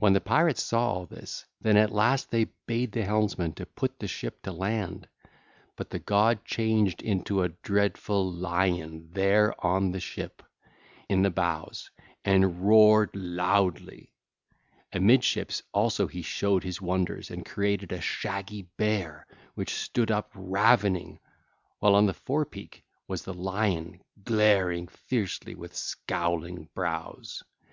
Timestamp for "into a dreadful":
7.00-8.28